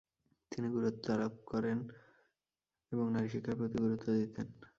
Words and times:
তিনি 0.51 0.67
গুরুত্বারোপ 0.69 1.33
করতেন 1.47 1.79
এবং 2.91 3.05
নারী 3.13 3.27
শিক্ষার 3.33 3.57
প্রতি 3.57 3.77
গুরুত্ব 3.83 4.07
দিতেন। 4.19 4.47